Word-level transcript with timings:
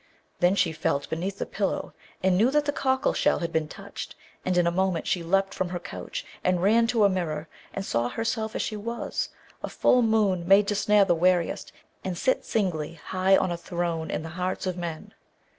Then 0.39 0.55
she 0.55 0.71
felt 0.71 1.11
beneath 1.11 1.37
the 1.37 1.45
pillow, 1.45 1.93
and 2.23 2.35
knew 2.35 2.49
that 2.49 2.65
the 2.65 2.71
cockle 2.71 3.13
shell 3.13 3.37
had 3.37 3.53
been 3.53 3.67
touched; 3.67 4.15
and 4.43 4.57
in 4.57 4.65
a 4.65 4.71
moment 4.71 5.05
she 5.05 5.21
leapt 5.21 5.53
from 5.53 5.69
her 5.69 5.77
couch, 5.79 6.25
and 6.43 6.63
ran 6.63 6.87
to 6.87 7.03
a 7.03 7.07
mirror 7.07 7.47
and 7.71 7.85
saw 7.85 8.09
herself 8.09 8.55
as 8.55 8.63
she 8.63 8.75
was, 8.75 9.29
a 9.61 9.69
full 9.69 10.01
moon 10.01 10.47
made 10.47 10.67
to 10.69 10.73
snare 10.73 11.05
the 11.05 11.13
wariest 11.13 11.71
and 12.03 12.17
sit 12.17 12.45
singly 12.45 12.95
high 12.95 13.37
on 13.37 13.51
a 13.51 13.57
throne 13.57 14.09
in 14.09 14.23
the 14.23 14.29
hearts 14.29 14.65
of 14.65 14.75
men. 14.75 15.13